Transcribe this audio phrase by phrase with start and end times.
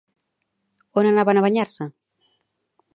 [1.01, 1.91] On anaven a banyar-se?